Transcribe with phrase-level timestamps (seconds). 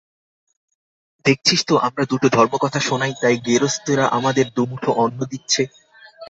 [1.25, 5.61] দেখছিস তো আমরা দুটো ধর্মকথা শোনাই, তাই গেরস্তেরা আমাদের দুমুঠো অন্ন দিচ্ছে।